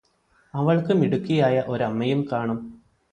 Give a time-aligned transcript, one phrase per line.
[0.53, 2.59] അവള്ക്ക് മിടുക്കിയായ ഒരമ്മയും കാണും